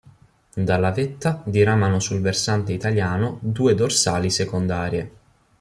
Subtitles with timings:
[0.55, 5.11] Dalla vetta diramano sul versante italiano due dorsali secondarie.